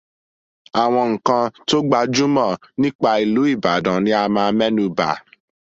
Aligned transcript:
Àwọn 0.83 1.07
nkan 1.13 1.43
tó 1.67 1.77
gbajúmọ̀ 1.87 2.49
nípa 2.81 3.09
ìlú 3.23 3.41
Ìbàdàn 3.53 3.97
ni 4.03 4.11
a 4.21 4.23
máa 4.35 4.49
mẹ́nu 4.59 4.83
bà. 4.97 5.09